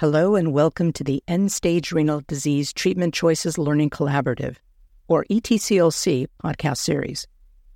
Hello 0.00 0.34
and 0.34 0.54
welcome 0.54 0.94
to 0.94 1.04
the 1.04 1.22
End 1.28 1.52
Stage 1.52 1.92
Renal 1.92 2.22
Disease 2.26 2.72
Treatment 2.72 3.12
Choices 3.12 3.58
Learning 3.58 3.90
Collaborative, 3.90 4.56
or 5.08 5.26
ETCLC, 5.30 6.26
podcast 6.42 6.78
series. 6.78 7.26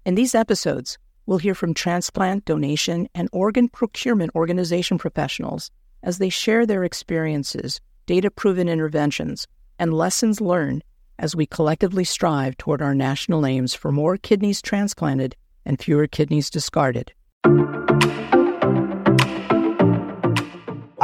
In 0.07 0.15
these 0.15 0.35
episodes, 0.35 0.97
we'll 1.27 1.37
hear 1.37 1.55
from 1.55 1.75
transplant, 1.75 2.47
donation, 2.47 3.11
and 3.15 3.29
organ 3.31 3.69
procurement 3.69 4.35
organization 4.35 4.97
professionals 4.97 5.71
as 6.03 6.17
they 6.17 6.31
share 6.31 6.65
their 6.65 6.83
experiences, 6.83 7.83
data 8.07 8.31
proven 8.31 8.71
interventions, 8.71 9.47
and 9.79 9.93
lessons 9.93 10.41
learned 10.41 10.83
as 11.19 11.37
we 11.37 11.45
collectively 11.45 12.05
strive 12.05 12.57
toward 12.57 12.81
our 12.81 12.95
national 12.95 13.45
aims 13.45 13.75
for 13.75 13.93
more 13.93 14.17
kidneys 14.17 14.63
transplanted 14.63 15.37
and 15.67 15.79
fewer 15.79 16.07
kidneys 16.07 16.49
discarded. 16.49 17.13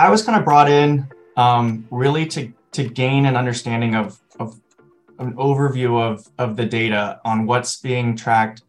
I 0.01 0.09
was 0.09 0.23
kind 0.23 0.39
of 0.39 0.46
brought 0.46 0.71
in 0.71 1.07
um, 1.37 1.87
really 1.91 2.25
to 2.29 2.50
to 2.72 2.89
gain 2.89 3.27
an 3.27 3.36
understanding 3.36 3.95
of, 3.95 4.18
of 4.39 4.58
an 5.18 5.35
overview 5.35 6.00
of 6.00 6.27
of 6.39 6.57
the 6.57 6.64
data 6.64 7.21
on 7.22 7.45
what's 7.45 7.79
being 7.81 8.17
tracked. 8.17 8.63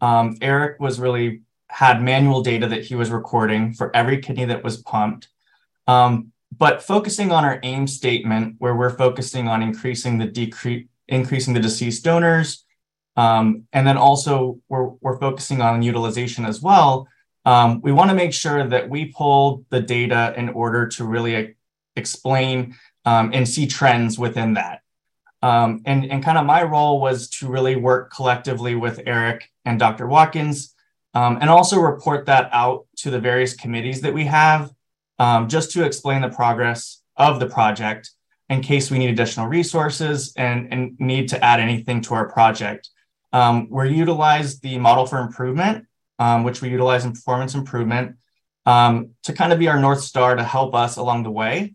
Um, 0.00 0.38
Erik 0.40 0.80
was 0.80 0.98
really 0.98 1.42
had 1.68 2.02
manual 2.02 2.42
data 2.42 2.66
that 2.68 2.84
he 2.84 2.94
was 2.94 3.10
recording 3.10 3.74
for 3.74 3.94
every 3.94 4.22
kidney 4.22 4.46
that 4.46 4.64
was 4.64 4.78
pumped. 4.78 5.28
Um, 5.86 6.32
but 6.56 6.82
focusing 6.82 7.32
on 7.32 7.44
our 7.44 7.60
aim 7.62 7.86
statement, 7.86 8.54
where 8.58 8.74
we're 8.74 8.96
focusing 8.96 9.46
on 9.46 9.62
increasing 9.62 10.16
the 10.16 10.26
decrease, 10.26 10.86
increasing 11.06 11.52
the 11.52 11.60
deceased 11.60 12.02
donors, 12.02 12.64
um, 13.14 13.64
and 13.74 13.86
then 13.86 13.98
also 13.98 14.58
we're, 14.70 14.88
we're 15.02 15.18
focusing 15.18 15.60
on 15.60 15.82
utilization 15.82 16.46
as 16.46 16.62
well. 16.62 17.06
Um, 17.48 17.80
we 17.80 17.92
want 17.92 18.10
to 18.10 18.14
make 18.14 18.34
sure 18.34 18.62
that 18.68 18.90
we 18.90 19.06
pull 19.06 19.64
the 19.70 19.80
data 19.80 20.34
in 20.36 20.50
order 20.50 20.86
to 20.86 21.04
really 21.04 21.56
explain 21.96 22.76
um, 23.06 23.30
and 23.32 23.48
see 23.48 23.66
trends 23.66 24.18
within 24.18 24.52
that. 24.52 24.82
Um, 25.40 25.80
and, 25.86 26.04
and 26.04 26.22
kind 26.22 26.36
of 26.36 26.44
my 26.44 26.62
role 26.62 27.00
was 27.00 27.30
to 27.38 27.48
really 27.48 27.74
work 27.74 28.12
collectively 28.12 28.74
with 28.74 29.00
Erik 29.06 29.50
and 29.64 29.78
Dr. 29.78 30.06
Watkins 30.06 30.74
um, 31.14 31.38
and 31.40 31.48
also 31.48 31.80
report 31.80 32.26
that 32.26 32.50
out 32.52 32.86
to 32.96 33.10
the 33.10 33.18
various 33.18 33.54
committees 33.54 34.02
that 34.02 34.12
we 34.12 34.26
have 34.26 34.70
um, 35.18 35.48
just 35.48 35.70
to 35.70 35.86
explain 35.86 36.20
the 36.20 36.28
progress 36.28 37.00
of 37.16 37.40
the 37.40 37.48
project 37.48 38.10
in 38.50 38.60
case 38.60 38.90
we 38.90 38.98
need 38.98 39.08
additional 39.08 39.46
resources 39.46 40.34
and, 40.36 40.70
and 40.70 41.00
need 41.00 41.30
to 41.30 41.42
add 41.42 41.60
anything 41.60 42.02
to 42.02 42.12
our 42.12 42.30
project. 42.30 42.90
Um, 43.32 43.70
we're 43.70 43.86
utilize 43.86 44.60
the 44.60 44.76
model 44.78 45.06
for 45.06 45.20
improvement 45.20 45.86
um, 46.18 46.44
which 46.44 46.60
we 46.60 46.68
utilize 46.68 47.04
in 47.04 47.12
performance 47.12 47.54
improvement 47.54 48.16
um, 48.66 49.10
to 49.22 49.32
kind 49.32 49.52
of 49.52 49.58
be 49.58 49.68
our 49.68 49.78
North 49.78 50.00
Star 50.00 50.36
to 50.36 50.44
help 50.44 50.74
us 50.74 50.96
along 50.96 51.22
the 51.22 51.30
way. 51.30 51.74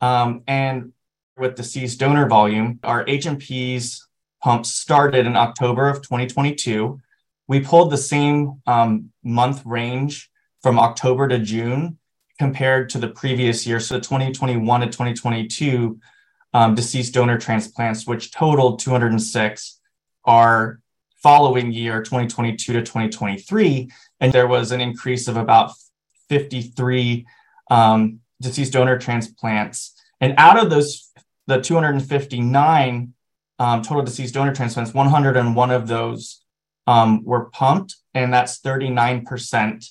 Um, 0.00 0.42
and 0.46 0.92
with 1.36 1.56
deceased 1.56 2.00
donor 2.00 2.28
volume, 2.28 2.80
our 2.82 3.04
HMP's 3.04 4.06
pumps 4.42 4.70
started 4.70 5.26
in 5.26 5.36
October 5.36 5.88
of 5.88 6.02
2022. 6.02 7.00
We 7.46 7.60
pulled 7.60 7.90
the 7.90 7.98
same 7.98 8.60
um, 8.66 9.10
month 9.22 9.62
range 9.64 10.30
from 10.62 10.78
October 10.78 11.28
to 11.28 11.38
June 11.38 11.98
compared 12.38 12.90
to 12.90 12.98
the 12.98 13.08
previous 13.08 13.66
year. 13.66 13.80
So 13.80 13.98
2021 13.98 14.80
to 14.80 14.86
2022 14.86 15.98
um, 16.52 16.74
deceased 16.74 17.14
donor 17.14 17.38
transplants, 17.38 18.06
which 18.06 18.32
totaled 18.32 18.80
206, 18.80 19.80
are 20.24 20.80
following 21.24 21.72
year 21.72 22.02
2022 22.02 22.74
to 22.74 22.80
2023 22.80 23.90
and 24.20 24.30
there 24.30 24.46
was 24.46 24.72
an 24.72 24.80
increase 24.82 25.26
of 25.26 25.38
about 25.38 25.72
53 26.28 27.26
um, 27.70 28.20
deceased 28.42 28.74
donor 28.74 28.98
transplants. 28.98 29.94
And 30.20 30.34
out 30.36 30.62
of 30.62 30.68
those 30.68 31.10
the 31.46 31.62
259 31.62 33.14
um, 33.58 33.82
total 33.82 34.02
deceased 34.02 34.34
donor 34.34 34.54
transplants 34.54 34.92
101 34.92 35.70
of 35.70 35.88
those 35.88 36.44
um, 36.86 37.24
were 37.24 37.46
pumped 37.46 37.96
and 38.12 38.30
that's 38.30 38.60
39% 38.60 39.90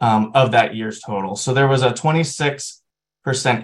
um, 0.00 0.32
of 0.34 0.52
that 0.52 0.74
year's 0.74 1.00
total. 1.00 1.36
So 1.36 1.52
there 1.52 1.68
was 1.68 1.82
a 1.82 1.90
26% 1.90 2.80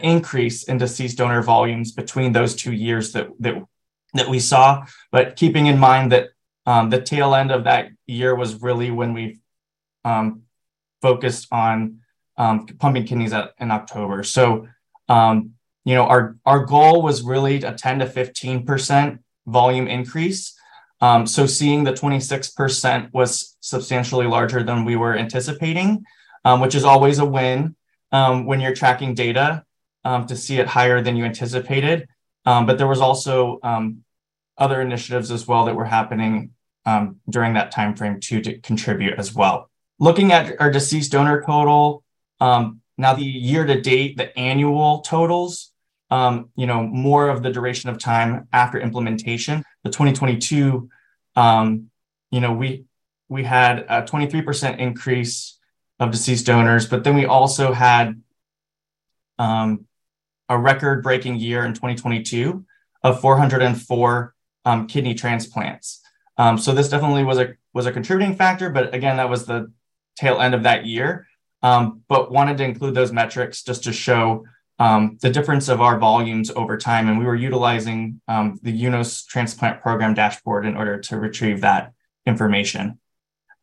increase 0.03 0.65
in 0.65 0.77
deceased 0.77 1.17
donor 1.17 1.41
volumes 1.41 1.93
between 1.93 2.33
those 2.33 2.55
two 2.55 2.73
years 2.73 3.13
that, 3.13 3.29
that 3.41 3.65
that 4.15 4.29
we 4.29 4.41
saw. 4.41 4.85
But 5.13 5.37
keeping 5.37 5.67
in 5.67 5.79
mind 5.79 6.13
that 6.13 6.31
um, 6.67 6.91
the 6.91 7.01
tail 7.01 7.35
end 7.35 7.53
of 7.53 7.65
that 7.65 7.91
year 8.07 8.35
was 8.35 8.61
really 8.61 8.91
when 8.91 9.13
we 9.13 9.39
um, 10.05 10.43
focused 11.01 11.47
on 11.53 12.01
um, 12.37 12.67
pumping 12.67 13.05
kidneys 13.05 13.33
at, 13.33 13.53
in 13.59 13.71
October. 13.71 14.25
So, 14.25 14.67
um, 15.09 15.53
you 15.85 15.95
know, 15.95 16.05
our 16.05 16.37
our 16.45 16.65
goal 16.65 17.03
was 17.03 17.23
really 17.23 17.63
a 17.63 17.73
10 17.73 18.01
to 18.01 18.07
15 18.07 18.67
percent 18.67 19.21
volume 19.47 19.87
increase. 19.87 20.59
Um, 21.01 21.27
so, 21.27 21.47
seeing 21.47 21.85
the 21.85 21.95
26 21.95 22.51
percent 22.51 23.15
was 23.15 23.57
substantially 23.61 24.27
larger 24.27 24.65
than 24.65 24.85
we 24.85 24.97
were 24.97 25.17
anticipating, 25.17 26.05
um, 26.45 26.61
which 26.61 26.75
is 26.75 26.85
always 26.85 27.21
a 27.21 27.25
win 27.25 27.77
when 28.11 28.61
you're 28.61 28.75
tracking 28.75 29.15
data 29.15 29.63
to 30.05 30.37
see 30.37 30.59
it 30.59 30.67
higher 30.67 31.03
than 31.03 31.17
you 31.17 31.25
anticipated. 31.25 32.09
but 32.45 32.79
there 32.79 32.87
was 32.87 33.01
also 33.01 33.61
other 34.59 34.81
initiatives 34.81 35.31
as 35.31 35.47
well 35.47 35.67
that 35.67 35.77
were 35.77 35.85
happening 35.85 36.51
um, 36.87 37.17
during 37.29 37.55
that 37.55 37.73
time 37.73 37.95
frame 37.95 38.21
too 38.21 38.41
to 38.41 38.59
contribute 38.59 39.19
as 39.19 39.35
well. 39.35 39.69
Looking 39.99 40.33
at 40.33 40.61
our 40.61 40.71
deceased 40.71 41.13
donor 41.13 41.43
total, 41.43 42.05
um, 42.41 42.81
now 42.97 43.15
the 43.15 43.25
year 43.25 43.67
to 43.67 43.81
date, 43.81 44.17
the 44.17 44.37
annual 44.39 45.01
totals, 45.01 45.73
um, 46.11 46.51
you 46.55 46.67
know, 46.67 46.83
more 46.83 47.29
of 47.29 47.43
the 47.43 47.51
duration 47.51 47.91
of 47.91 47.99
time 47.99 48.49
after 48.53 48.79
implementation. 48.79 49.65
The 49.83 49.91
2022, 49.91 50.89
um, 51.35 51.91
you 52.31 52.41
know, 52.41 52.53
we 52.53 52.85
we 53.29 53.43
had 53.43 53.81
a 53.89 54.03
23% 54.03 54.79
increase 54.79 55.59
of 55.99 56.13
deceased 56.13 56.47
donors, 56.47 56.87
but 56.87 57.03
then 57.03 57.17
we 57.17 57.27
also 57.27 57.73
had 57.73 58.23
um, 59.39 59.87
a 60.49 60.57
record-breaking 60.57 61.37
year 61.37 61.65
in 61.65 61.75
2022 61.75 62.65
of 63.03 63.21
404 63.21 64.35
um, 64.65 64.87
kidney 64.87 65.15
transplants. 65.15 66.03
Um, 66.39 66.59
so 66.59 66.73
this 66.73 66.89
definitely 66.89 67.25
was 67.25 67.39
a 67.39 67.55
was 67.73 67.87
a 67.87 67.93
contributing 67.93 68.37
factor, 68.37 68.71
but 68.71 68.95
again, 68.95 69.17
that 69.17 69.31
was 69.31 69.47
the 69.47 69.73
tail 70.17 70.41
end 70.41 70.55
of 70.55 70.63
that 70.65 70.87
year. 70.87 71.27
Um, 71.63 72.03
but 72.09 72.31
wanted 72.31 72.59
to 72.59 72.65
include 72.65 72.95
those 72.95 73.13
metrics 73.13 73.63
just 73.63 73.85
to 73.85 73.93
show 73.93 74.45
um, 74.79 75.19
the 75.23 75.31
difference 75.31 75.69
of 75.69 75.81
our 75.81 75.99
volumes 75.99 76.51
over 76.51 76.77
time, 76.77 77.09
and 77.09 77.19
we 77.19 77.25
were 77.25 77.35
utilizing 77.35 78.21
um, 78.29 78.61
the 78.63 78.73
UNOS 78.85 79.27
transplant 79.27 79.81
program 79.81 80.13
dashboard 80.13 80.67
in 80.67 80.77
order 80.77 80.99
to 80.99 81.19
retrieve 81.19 81.63
that 81.63 81.93
information. 82.27 82.99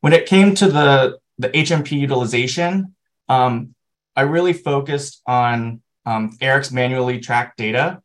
When 0.02 0.14
it 0.14 0.26
came 0.26 0.56
to 0.56 0.68
the 0.68 1.20
the 1.38 1.50
HMP 1.50 1.92
utilization, 1.92 2.96
um, 3.30 3.76
I 4.16 4.22
really 4.22 4.54
focused 4.54 5.22
on 5.26 5.82
um, 6.06 6.38
Erik's 6.42 6.72
manually 6.72 7.20
tracked 7.20 7.58
data 7.58 8.02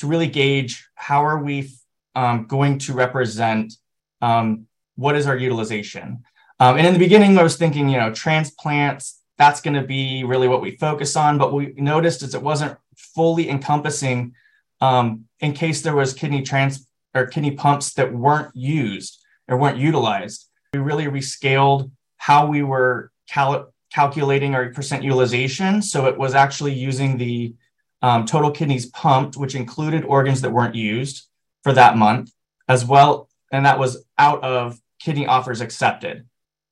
to 0.00 0.06
really 0.06 0.28
gauge 0.28 0.88
how 0.94 1.24
are 1.24 1.42
we 1.42 1.70
um, 2.14 2.46
going 2.46 2.78
to 2.78 2.92
represent 2.92 3.74
um, 4.20 4.66
what 4.96 5.16
is 5.16 5.26
our 5.26 5.36
utilization. 5.36 6.24
Um, 6.58 6.76
and 6.76 6.86
in 6.86 6.92
the 6.92 6.98
beginning, 6.98 7.38
I 7.38 7.42
was 7.42 7.56
thinking, 7.56 7.88
you 7.88 7.98
know, 7.98 8.12
transplants, 8.12 9.20
that's 9.38 9.62
going 9.62 9.74
to 9.74 9.82
be 9.82 10.24
really 10.24 10.48
what 10.48 10.60
we 10.60 10.76
focus 10.76 11.16
on. 11.16 11.38
But 11.38 11.54
we 11.54 11.72
noticed 11.76 12.22
is 12.22 12.34
it 12.34 12.42
wasn't 12.42 12.76
fully 12.96 13.48
encompassing 13.48 14.34
um, 14.82 15.24
in 15.40 15.52
case 15.54 15.80
there 15.80 15.96
was 15.96 16.12
kidney 16.12 16.42
trans 16.42 16.86
or 17.14 17.26
kidney 17.26 17.52
pumps 17.52 17.94
that 17.94 18.12
weren't 18.12 18.54
used 18.54 19.24
or 19.48 19.56
weren't 19.56 19.78
utilized. 19.78 20.48
We 20.74 20.80
really 20.80 21.06
rescaled 21.06 21.90
how 22.18 22.46
we 22.46 22.62
were 22.62 23.10
cal- 23.28 23.72
calculating 23.92 24.54
our 24.54 24.68
percent 24.70 25.02
utilization. 25.02 25.80
So 25.80 26.06
it 26.06 26.18
was 26.18 26.34
actually 26.34 26.74
using 26.74 27.16
the 27.16 27.54
um, 28.02 28.26
total 28.26 28.50
kidneys 28.50 28.86
pumped, 28.86 29.36
which 29.36 29.54
included 29.54 30.04
organs 30.04 30.42
that 30.42 30.52
weren't 30.52 30.74
used 30.74 31.29
for 31.62 31.72
that 31.72 31.96
month 31.96 32.32
as 32.68 32.84
well. 32.84 33.28
And 33.52 33.66
that 33.66 33.78
was 33.78 34.04
out 34.18 34.42
of 34.42 34.80
kidney 35.00 35.26
offers 35.26 35.60
accepted. 35.60 36.26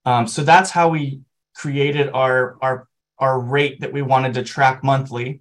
Um, 0.05 0.27
so 0.27 0.43
that's 0.43 0.71
how 0.71 0.89
we 0.89 1.21
created 1.55 2.11
our, 2.11 2.57
our, 2.63 2.89
our 3.19 3.41
rate 3.41 3.81
that 3.81 3.93
we 3.93 4.03
wanted 4.03 4.35
to 4.35 4.45
track 4.45 4.85
monthly. 4.85 5.41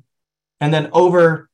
And 0.60 0.74
then 0.74 0.90
over 0.92 1.50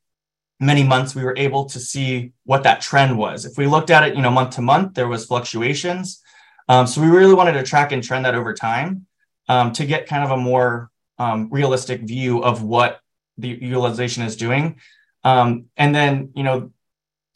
many 0.59 0.83
months, 0.83 1.13
we 1.13 1.23
were 1.23 1.35
able 1.37 1.65
to 1.65 1.79
see 1.79 2.31
what 2.45 2.63
that 2.63 2.81
trend 2.81 3.17
was. 3.17 3.45
If 3.45 3.57
we 3.57 3.67
looked 3.67 3.89
at 3.89 4.03
it, 4.03 4.15
you 4.15 4.21
know, 4.21 4.31
month 4.31 4.55
to 4.55 4.61
month, 4.61 4.93
there 4.93 5.07
was 5.07 5.25
fluctuations. 5.25 6.21
Um, 6.69 6.87
so 6.87 7.01
we 7.01 7.07
really 7.07 7.33
wanted 7.33 7.53
to 7.53 7.63
track 7.63 7.91
and 7.91 8.01
trend 8.01 8.25
that 8.25 8.35
over 8.35 8.53
time 8.53 9.05
um, 9.49 9.73
to 9.73 9.85
get 9.85 10.07
kind 10.07 10.23
of 10.23 10.31
a 10.31 10.37
more 10.37 10.89
um, 11.19 11.49
realistic 11.51 12.01
view 12.01 12.43
of 12.43 12.63
what 12.63 13.01
the 13.37 13.49
utilization 13.49 14.23
is 14.23 14.35
doing. 14.35 14.79
Um, 15.23 15.65
and 15.75 15.93
then, 15.93 16.31
you 16.35 16.43
know, 16.43 16.71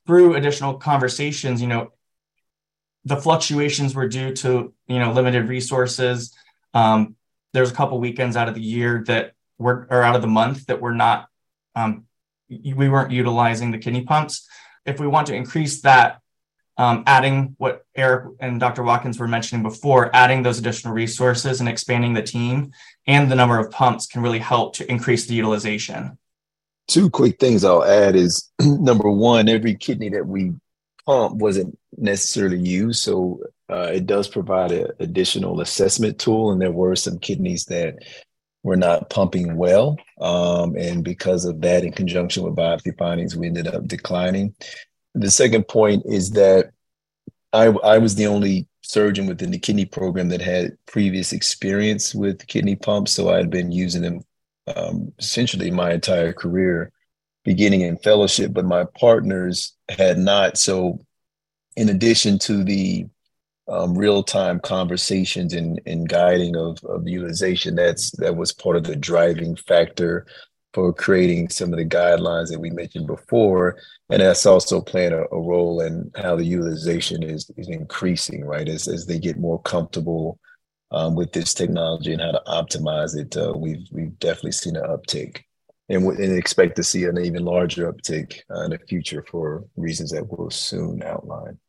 through 0.08 0.36
additional 0.36 0.76
conversations, 0.76 1.62
you 1.62 1.68
know, 1.68 1.92
the 3.06 3.18
fluctuations 3.18 3.94
were 3.94 4.08
due 4.08 4.34
to, 4.34 4.74
you 4.88 5.00
know, 5.00 5.12
limited 5.12 5.48
resources. 5.48 6.34
Um, 6.74 7.16
there's 7.54 7.72
a 7.72 7.76
couple 7.76 8.00
weekends 8.00 8.36
out 8.36 8.50
of 8.50 8.56
the 8.56 8.62
year 8.62 9.04
that 9.08 9.34
were, 9.58 9.88
or 9.90 10.02
out 10.02 10.16
of 10.16 10.22
the 10.22 10.28
month 10.28 10.66
that 10.68 10.82
we're 10.82 10.94
not 10.94 11.28
um, 11.76 12.06
we 12.50 12.90
weren't 12.90 13.12
utilizing 13.12 13.72
the 13.72 13.78
kidney 13.78 14.04
pumps. 14.04 14.48
If 14.86 15.00
we 15.00 15.08
want 15.08 15.28
to 15.28 15.36
increase 15.36 15.82
that, 15.82 16.22
um, 16.78 17.04
adding 17.08 17.56
what 17.58 17.86
Erik 17.96 18.36
and 18.40 18.60
Dr. 18.60 18.84
Watkins 18.84 19.20
were 19.20 19.28
mentioning 19.28 19.64
before, 19.64 20.16
adding 20.16 20.44
those 20.44 20.60
additional 20.60 20.94
resources 20.94 21.60
and 21.60 21.68
expanding 21.68 22.14
the 22.14 22.22
team 22.22 22.72
and 23.08 23.30
the 23.30 23.36
number 23.36 23.58
of 23.58 23.72
pumps 23.72 24.06
can 24.06 24.22
really 24.22 24.40
help 24.40 24.76
to 24.76 24.90
increase 24.90 25.26
the 25.26 25.34
utilization. 25.34 26.18
Two 26.88 27.10
quick 27.10 27.40
things 27.40 27.64
I'll 27.64 27.84
add 27.84 28.16
is 28.16 28.50
number 28.62 29.10
one, 29.10 29.50
every 29.50 29.76
kidney 29.76 30.10
that 30.10 30.26
we 30.26 30.54
pump 31.06 31.36
wasn't 31.36 31.78
necessarily 31.98 32.60
used. 32.60 33.04
So 33.04 33.42
uh, 33.70 33.92
it 33.94 34.06
does 34.06 34.28
provide 34.28 34.72
an 34.72 34.88
additional 35.00 35.62
assessment 35.62 36.20
tool. 36.20 36.52
And 36.52 36.62
there 36.62 36.72
were 36.72 36.96
some 36.96 37.20
kidneys 37.20 37.66
that 37.66 37.96
were 38.64 38.78
not 38.78 39.10
pumping 39.10 39.56
well. 39.56 39.98
Um, 40.22 40.76
and 40.76 41.04
because 41.04 41.46
of 41.46 41.62
that, 41.62 41.84
in 41.84 41.92
conjunction 41.92 42.44
with 42.44 42.56
biopsy 42.56 42.98
findings, 42.98 43.36
we 43.36 43.48
ended 43.48 43.68
up 43.68 43.88
declining. 43.88 44.56
The 45.16 45.32
second 45.32 45.68
point 45.68 46.04
is 46.06 46.32
that 46.32 46.72
I, 47.54 47.68
I 47.68 47.98
was 47.98 48.16
the 48.16 48.28
only 48.28 48.68
surgeon 48.82 49.26
within 49.26 49.52
the 49.52 49.60
kidney 49.60 49.86
program 49.86 50.30
that 50.30 50.42
had 50.42 50.78
previous 50.86 51.34
experience 51.34 52.14
with 52.14 52.46
kidney 52.48 52.76
pumps. 52.76 53.14
So 53.14 53.30
I 53.30 53.38
had 53.38 53.50
been 53.50 53.72
using 53.72 54.02
them 54.02 54.22
um, 54.76 55.14
essentially 55.20 55.72
my 55.72 55.94
entire 55.94 56.34
career, 56.34 56.92
beginning 57.44 57.82
in 57.82 57.98
fellowship, 57.98 58.54
but 58.54 58.66
my 58.66 58.86
partners 59.00 59.74
had 59.90 60.18
not. 60.18 60.58
So, 60.58 61.00
in 61.76 61.90
addition 61.90 62.40
to 62.40 62.64
the 62.64 63.06
um, 63.70 63.98
real-time 63.98 64.60
conversations 64.60 65.54
and, 65.54 65.80
and 65.86 66.08
guiding 66.08 66.56
of, 66.56 66.80
of 66.84 67.08
utilization, 67.08 67.76
that's 67.76 68.12
that 68.18 68.36
was 68.36 68.54
part 68.54 68.76
of 68.76 68.84
the 68.84 68.96
driving 68.96 69.56
factor 69.56 70.26
for 70.74 70.94
creating 70.94 71.50
some 71.50 71.74
of 71.74 71.80
the 71.80 71.86
guidelines 71.86 72.50
that 72.52 72.60
we 72.60 72.70
mentioned 72.70 73.08
before. 73.08 73.78
And 74.10 74.22
that's 74.22 74.46
also 74.46 74.82
playing 74.82 75.14
a, 75.14 75.24
a 75.24 75.42
role 75.42 75.82
in 75.82 76.12
how 76.16 76.36
the 76.36 76.46
utilization 76.46 77.24
is, 77.24 77.50
is 77.58 77.70
increasing, 77.70 78.46
right? 78.46 78.68
As, 78.68 78.88
as 78.88 79.06
they 79.06 79.20
get 79.20 79.40
more 79.40 79.62
comfortable 79.64 80.40
um, 80.92 81.16
with 81.16 81.32
this 81.32 81.54
technology 81.54 82.14
and 82.14 82.22
how 82.22 82.32
to 82.32 82.42
optimize 82.48 83.16
it, 83.16 83.36
uh, 83.36 83.54
we've 83.56 83.88
we've 83.92 84.18
definitely 84.20 84.54
seen 84.54 84.76
an 84.76 84.84
uptick, 84.84 85.42
and, 85.90 86.04
w- 86.04 86.22
and 86.22 86.38
expect 86.38 86.76
to 86.78 86.84
see 86.84 87.06
an 87.06 87.18
even 87.18 87.44
larger 87.44 87.92
uptick 87.92 88.40
uh, 88.50 88.64
in 88.64 88.72
the 88.72 88.80
future 88.80 89.26
for 89.30 89.66
reasons 89.76 90.12
that 90.12 90.28
we'll 90.28 90.50
soon 90.50 91.04
outline. 91.04 91.60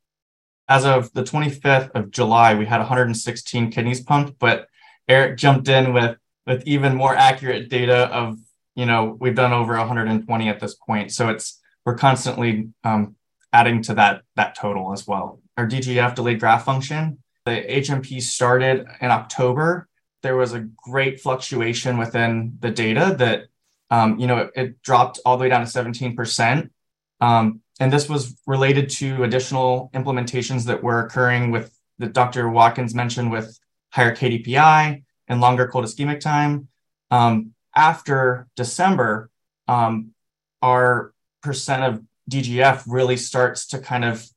As 0.67 0.85
of 0.85 1.11
the 1.13 1.23
25th 1.23 1.91
of 1.95 2.11
July, 2.11 2.53
we 2.53 2.65
had 2.65 2.77
116 2.77 3.71
kidneys 3.71 4.01
pumped, 4.01 4.37
but 4.39 4.67
Erik 5.07 5.37
jumped 5.37 5.67
in 5.67 5.93
with 5.93 6.17
with 6.45 6.63
even 6.65 6.95
more 6.95 7.15
accurate 7.15 7.69
data 7.69 8.07
of 8.07 8.37
you 8.75 8.85
know 8.85 9.17
we've 9.19 9.35
done 9.35 9.53
over 9.53 9.75
120 9.77 10.49
at 10.49 10.59
this 10.59 10.75
point, 10.75 11.11
so 11.11 11.29
it's 11.29 11.59
we're 11.85 11.95
constantly 11.95 12.69
um, 12.83 13.15
adding 13.51 13.81
to 13.83 13.95
that 13.95 14.21
that 14.35 14.55
total 14.55 14.93
as 14.93 15.05
well. 15.05 15.41
Our 15.57 15.67
DGF 15.67 16.15
delayed 16.15 16.39
graft 16.39 16.65
function 16.65 17.19
the 17.45 17.51
HMP 17.51 18.21
started 18.21 18.85
in 19.01 19.11
October, 19.11 19.87
there 20.21 20.35
was 20.35 20.53
a 20.53 20.59
great 20.59 21.21
fluctuation 21.21 21.97
within 21.97 22.57
the 22.59 22.71
data 22.71 23.15
that, 23.17 23.45
um, 23.89 24.19
you 24.19 24.27
know, 24.27 24.37
it, 24.37 24.51
it, 24.55 24.81
dropped 24.81 25.19
all 25.25 25.37
the 25.37 25.43
way 25.43 25.49
down 25.49 25.65
to 25.65 25.71
17%. 25.71 26.69
Um, 27.21 27.61
and 27.79 27.91
this 27.91 28.09
was 28.09 28.39
related 28.45 28.89
to 28.91 29.23
additional 29.23 29.89
implementations 29.93 30.65
that 30.65 30.83
were 30.83 31.05
occurring 31.05 31.51
with 31.51 31.73
that 31.97 32.13
Dr. 32.13 32.49
Watkins 32.49 32.95
mentioned 32.95 33.31
with 33.31 33.59
higher 33.91 34.15
KDPI 34.15 35.03
and 35.27 35.41
longer 35.41 35.67
cold 35.67 35.85
ischemic 35.85 36.19
time. 36.19 36.67
Um, 37.11 37.53
after 37.75 38.47
December, 38.55 39.29
um, 39.67 40.11
our 40.61 41.13
percent 41.41 41.83
of 41.83 42.03
DGF 42.29 42.83
really 42.87 43.17
starts 43.17 43.67
to 43.67 43.79
kind 43.79 44.05
of 44.05 44.27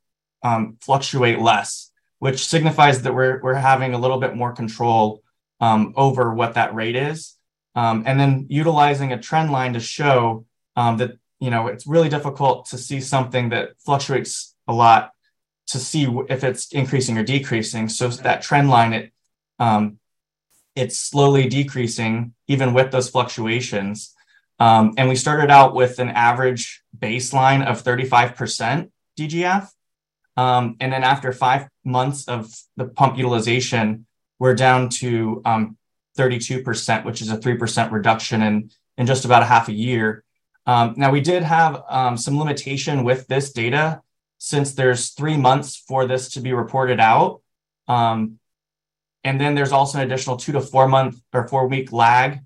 um, 0.42 0.76
fluctuate 0.80 1.38
less 1.38 1.91
which 2.22 2.46
signifies 2.46 3.02
that 3.02 3.12
we're, 3.12 3.40
we're 3.42 3.52
having 3.52 3.94
a 3.94 3.98
little 3.98 4.20
bit 4.20 4.36
more 4.36 4.52
control 4.52 5.24
um, 5.60 5.92
over 5.96 6.32
what 6.32 6.54
that 6.54 6.72
rate 6.72 6.94
is. 6.94 7.36
Um, 7.74 8.04
and 8.06 8.20
then 8.20 8.46
utilizing 8.48 9.12
a 9.12 9.18
trend 9.20 9.50
line 9.50 9.72
to 9.72 9.80
show 9.80 10.46
um, 10.76 10.98
that, 10.98 11.18
you 11.40 11.50
know, 11.50 11.66
it's 11.66 11.84
really 11.84 12.08
difficult 12.08 12.66
to 12.66 12.78
see 12.78 13.00
something 13.00 13.48
that 13.48 13.70
fluctuates 13.84 14.54
a 14.68 14.72
lot 14.72 15.10
to 15.66 15.80
see 15.80 16.06
if 16.28 16.44
it's 16.44 16.70
increasing 16.70 17.18
or 17.18 17.24
decreasing. 17.24 17.88
So 17.88 18.06
that 18.06 18.42
trend 18.42 18.70
line, 18.70 18.92
it, 18.92 19.12
um, 19.58 19.98
it's 20.76 20.96
slowly 20.96 21.48
decreasing 21.48 22.34
even 22.46 22.72
with 22.72 22.92
those 22.92 23.10
fluctuations. 23.10 24.14
Um, 24.60 24.94
and 24.96 25.08
we 25.08 25.16
started 25.16 25.50
out 25.50 25.74
with 25.74 25.98
an 25.98 26.10
average 26.10 26.84
baseline 26.96 27.66
of 27.66 27.82
35% 27.82 28.92
DGF. 29.18 29.68
Um, 30.36 30.76
and 30.78 30.92
then 30.92 31.02
after 31.02 31.32
five 31.32 31.66
months 31.84 32.28
of 32.28 32.52
the 32.76 32.86
pump 32.86 33.16
utilization, 33.16 34.06
we're 34.38 34.54
down 34.54 34.88
to 34.88 35.42
um, 35.44 35.76
32%, 36.18 37.04
which 37.04 37.20
is 37.20 37.30
a 37.30 37.36
3% 37.36 37.90
reduction 37.90 38.42
in, 38.42 38.70
in 38.98 39.06
just 39.06 39.24
about 39.24 39.42
a 39.42 39.46
half 39.46 39.68
a 39.68 39.72
year. 39.72 40.24
Um, 40.66 40.94
now, 40.96 41.10
we 41.10 41.20
did 41.20 41.42
have 41.42 41.82
um, 41.88 42.16
some 42.16 42.38
limitation 42.38 43.04
with 43.04 43.26
this 43.26 43.52
data 43.52 44.00
since 44.38 44.74
there's 44.74 45.10
three 45.10 45.36
months 45.36 45.76
for 45.76 46.06
this 46.06 46.30
to 46.30 46.40
be 46.40 46.52
reported 46.52 47.00
out. 47.00 47.40
Um, 47.88 48.38
and 49.24 49.40
then 49.40 49.54
there's 49.54 49.72
also 49.72 49.98
an 49.98 50.04
additional 50.04 50.36
two 50.36 50.52
to 50.52 50.60
four 50.60 50.88
month 50.88 51.20
or 51.32 51.46
four 51.46 51.68
week 51.68 51.92
lag 51.92 52.40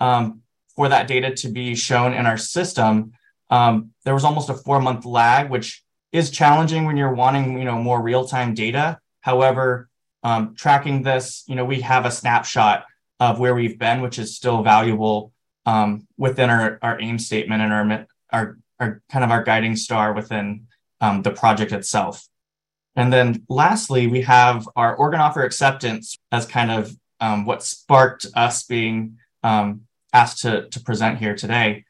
um, 0.00 0.40
for 0.74 0.88
that 0.88 1.06
data 1.06 1.34
to 1.36 1.48
be 1.48 1.74
shown 1.74 2.14
in 2.14 2.26
our 2.26 2.38
system. 2.38 3.12
there 3.50 4.14
was 4.14 4.24
almost 4.24 4.48
a 4.48 4.54
four 4.54 4.80
month 4.80 5.04
lag, 5.04 5.50
which 5.50 5.82
is 6.12 6.30
challenging 6.30 6.84
when 6.84 6.96
you're 6.96 7.14
wanting, 7.14 7.58
you 7.58 7.64
know, 7.64 7.78
more 7.78 8.00
real-time 8.02 8.54
data. 8.54 8.98
However, 9.20 9.88
um, 10.22 10.54
tracking 10.54 11.02
this, 11.02 11.44
you 11.46 11.56
know, 11.56 11.64
we 11.64 11.80
have 11.80 12.04
a 12.04 12.10
snapshot 12.10 12.84
of 13.18 13.40
where 13.40 13.54
we've 13.54 13.78
been, 13.78 14.00
which 14.02 14.18
is 14.18 14.36
still 14.36 14.62
valuable 14.62 15.32
um, 15.64 16.06
within 16.18 16.50
our, 16.50 16.78
our 16.82 17.00
aim 17.00 17.18
statement 17.18 17.62
and 17.62 17.72
our, 17.72 18.06
our, 18.30 18.58
our 18.78 19.02
kind 19.10 19.24
of 19.24 19.30
our 19.30 19.42
guiding 19.42 19.76
star 19.76 20.12
within 20.12 20.66
um, 21.00 21.22
the 21.22 21.30
project 21.30 21.72
itself. 21.72 22.26
And 22.94 23.12
then 23.12 23.44
lastly, 23.48 24.06
we 24.06 24.22
have 24.22 24.68
our 24.76 24.94
organ 24.94 25.20
offer 25.20 25.42
acceptance 25.42 26.16
as 26.30 26.44
kind 26.46 26.70
of 26.70 26.94
um, 27.20 27.46
what 27.46 27.62
sparked 27.62 28.26
us 28.34 28.64
being 28.64 29.18
um, 29.42 29.82
asked 30.12 30.42
to, 30.42 30.68
to 30.68 30.80
present 30.80 31.18
here 31.18 31.34
today 31.34 31.84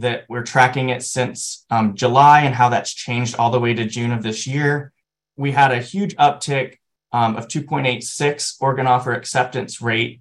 that 0.00 0.24
we're 0.28 0.42
tracking 0.42 0.90
it 0.90 1.02
since 1.02 1.64
um, 1.70 1.94
July 1.94 2.42
and 2.42 2.54
how 2.54 2.68
that's 2.68 2.92
changed 2.92 3.36
all 3.36 3.50
the 3.50 3.60
way 3.60 3.74
to 3.74 3.84
June 3.84 4.12
of 4.12 4.22
this 4.22 4.46
year. 4.46 4.92
We 5.36 5.52
had 5.52 5.72
a 5.72 5.80
huge 5.80 6.16
uptick 6.16 6.76
um, 7.12 7.36
of 7.36 7.48
2.86 7.48 8.56
organ 8.60 8.86
offer 8.86 9.12
acceptance 9.12 9.80
rate 9.80 10.20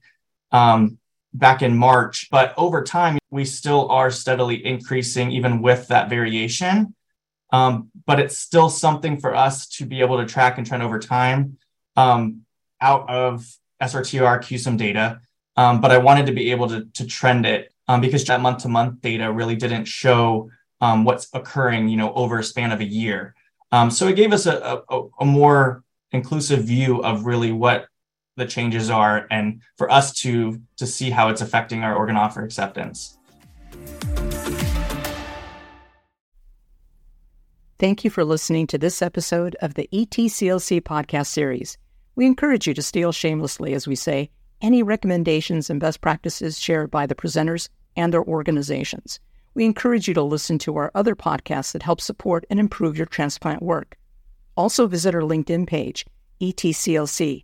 um, 0.51 0.97
back 1.33 1.61
in 1.61 1.77
March, 1.77 2.27
but 2.31 2.53
over 2.57 2.83
time, 2.83 3.17
we 3.29 3.45
still 3.45 3.89
are 3.89 4.09
steadily 4.09 4.65
increasing 4.65 5.31
even 5.31 5.61
with 5.61 5.87
that 5.89 6.09
variation. 6.09 6.95
Um, 7.51 7.89
but 8.05 8.19
it's 8.19 8.37
still 8.37 8.69
something 8.69 9.19
for 9.19 9.35
us 9.35 9.67
to 9.67 9.85
be 9.85 10.01
able 10.01 10.17
to 10.17 10.25
track 10.25 10.57
and 10.57 10.67
trend 10.67 10.83
over 10.83 10.99
time 10.99 11.57
um, 11.95 12.41
out 12.81 13.09
of 13.09 13.45
SRTR 13.81 14.39
QSIM 14.39 14.77
data. 14.77 15.21
Um, 15.55 15.81
but 15.81 15.91
I 15.91 15.97
wanted 15.97 16.27
to 16.27 16.33
be 16.33 16.51
able 16.51 16.69
to, 16.69 16.85
to 16.93 17.05
trend 17.05 17.45
it 17.45 17.73
um, 17.87 18.01
because 18.01 18.23
that 18.25 18.41
month 18.41 18.59
to 18.63 18.69
month 18.69 19.01
data 19.01 19.31
really 19.31 19.55
didn't 19.55 19.85
show 19.85 20.49
um, 20.81 21.03
what's 21.03 21.27
occurring, 21.33 21.87
you 21.87 21.97
know, 21.97 22.13
over 22.13 22.39
a 22.39 22.43
span 22.43 22.71
of 22.71 22.79
a 22.81 22.85
year. 22.85 23.33
Um, 23.71 23.89
so 23.91 24.07
it 24.07 24.15
gave 24.15 24.31
us 24.31 24.45
a, 24.45 24.83
a, 24.89 25.01
a, 25.19 25.25
more 25.25 25.83
inclusive 26.11 26.63
view 26.63 27.03
of 27.03 27.25
really 27.25 27.51
what 27.51 27.87
the 28.37 28.45
changes 28.45 28.89
are 28.89 29.27
and 29.29 29.61
for 29.77 29.91
us 29.91 30.13
to 30.13 30.61
to 30.77 30.87
see 30.87 31.09
how 31.09 31.29
it's 31.29 31.41
affecting 31.41 31.83
our 31.83 31.95
organ 31.95 32.15
offer 32.15 32.43
acceptance. 32.43 33.17
Thank 37.79 38.03
you 38.03 38.09
for 38.09 38.23
listening 38.23 38.67
to 38.67 38.77
this 38.77 39.01
episode 39.01 39.55
of 39.61 39.75
the 39.75 39.89
ETCLC 39.93 40.81
podcast 40.81 41.27
series. 41.27 41.77
We 42.15 42.25
encourage 42.25 42.67
you 42.67 42.73
to 42.73 42.81
steal 42.81 43.11
shamelessly, 43.11 43.73
as 43.73 43.87
we 43.87 43.95
say, 43.95 44.31
any 44.61 44.81
recommendations 44.81 45.69
and 45.69 45.79
best 45.79 46.01
practices 46.01 46.59
shared 46.59 46.89
by 46.89 47.05
the 47.05 47.13
presenters 47.13 47.69
and 47.97 48.13
their 48.13 48.23
organizations. 48.23 49.19
We 49.55 49.65
encourage 49.65 50.07
you 50.07 50.13
to 50.13 50.21
listen 50.21 50.59
to 50.59 50.77
our 50.77 50.91
other 50.95 51.15
podcasts 51.15 51.73
that 51.73 51.83
help 51.83 51.99
support 51.99 52.45
and 52.49 52.59
improve 52.59 52.95
your 52.95 53.07
transplant 53.07 53.61
work. 53.63 53.97
Also, 54.55 54.87
visit 54.87 55.15
our 55.15 55.21
LinkedIn 55.21 55.67
page, 55.67 56.05
ETCLC. 56.39 57.43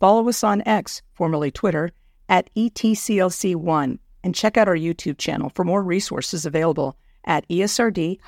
Follow 0.00 0.28
us 0.28 0.42
on 0.42 0.62
X, 0.66 1.02
formerly 1.12 1.50
Twitter, 1.50 1.92
at 2.30 2.48
ETCLC1, 2.54 3.98
and 4.24 4.34
check 4.34 4.56
out 4.56 4.68
our 4.68 4.76
YouTube 4.76 5.18
channel 5.18 5.50
for 5.54 5.64
more 5.64 5.82
resources 5.82 6.46
available 6.46 6.96
at 7.24 7.46
ESRD-ETCLC. 7.48 8.20